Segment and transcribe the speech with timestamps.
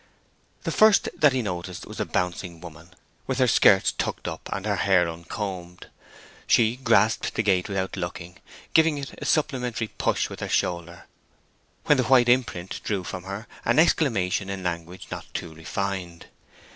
[0.63, 2.95] The first that he noticed was a bouncing woman
[3.27, 5.91] with her skirts tucked up and her hair uncombed.
[6.47, 8.39] She grasped the gate without looking,
[8.73, 11.05] giving it a supplementary push with her shoulder,
[11.85, 16.25] when the white imprint drew from her an exclamation in language not too refined.